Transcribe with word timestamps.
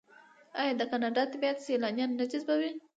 آیا 0.59 0.73
د 0.77 0.81
کاناډا 0.91 1.23
طبیعت 1.33 1.57
سیلانیان 1.67 2.11
نه 2.19 2.25
جذبوي؟ 2.31 2.71